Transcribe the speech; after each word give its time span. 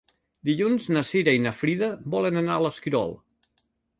Dilluns 0.47 0.87
na 0.95 1.03
Cira 1.09 1.35
i 1.37 1.41
na 1.43 1.51
Frida 1.59 1.91
volen 2.15 2.41
anar 2.41 2.57
a 2.57 2.65
l'Esquirol. 2.67 3.17